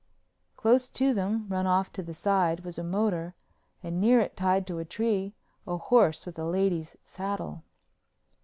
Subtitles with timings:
[0.57, 3.35] Close to them, run off to the side, was a motor
[3.83, 5.35] and near it tied to a tree
[5.67, 7.61] a horse with a lady's saddle.